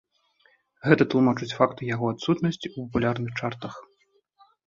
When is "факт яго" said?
1.57-2.05